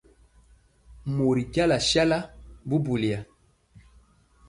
Mori 1.15 1.43
jala 1.53 1.77
sala 1.89 2.17
bubuliya. 2.67 3.19